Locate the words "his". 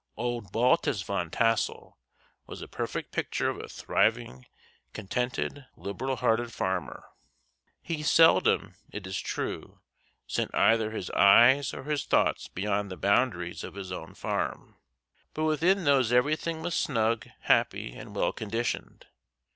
10.89-11.11, 11.83-12.03, 13.75-13.91